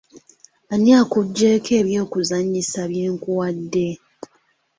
Ani 0.73 0.91
akuggyeeko 1.01 1.71
ebyokuzannyisa 1.81 2.81
bye 2.91 3.05
nkuwadde? 3.13 3.87